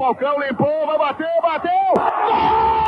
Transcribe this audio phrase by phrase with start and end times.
[0.00, 2.79] Falcão limpou, vai bater, bateu!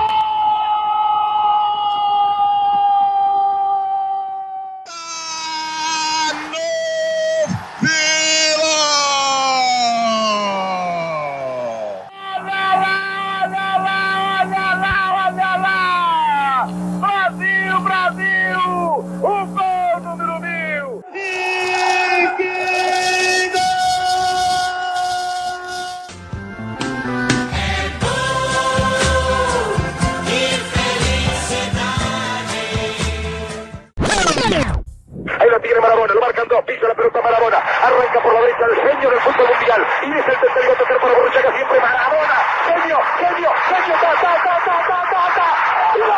[36.73, 40.27] Pisa la pelota Marabona, arranca por la derecha el genio del fútbol mundial, y es
[40.27, 42.37] el tercero tocar para Borruchaga siempre Marabona,
[42.67, 45.47] genio, genio, genio, ta, ta, ta, ta.
[45.95, 46.17] ¡Y gol!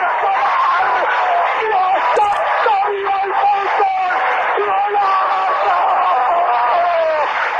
[1.68, 1.96] gol!
[2.16, 4.14] ¡Victoria al fútbol!
[4.58, 5.78] ¡Golazo!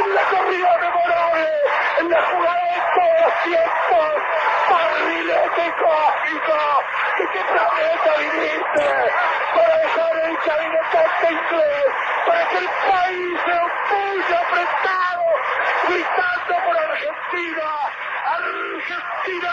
[0.00, 1.46] En la corrida memorable,
[1.98, 4.22] en la jugada de todos los tiempos,
[4.70, 6.84] barrilete cósmico,
[7.18, 8.88] que qué planeta viniste,
[9.54, 11.84] para dejar el caminotante inglés,
[12.26, 15.26] para que el país se opulle apretado,
[15.88, 17.68] gritando por Argentina,
[18.24, 19.50] Argentina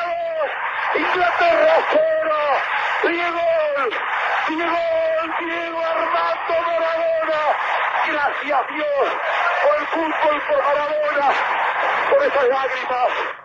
[0.95, 2.35] 2, Inglaterra 0,
[3.03, 3.47] Diego,
[4.47, 4.77] Diego,
[5.39, 7.41] Diego Armando Maradona,
[8.07, 11.33] gracias Dios por el fútbol, por Maradona,
[12.09, 13.37] por esas lágrimas.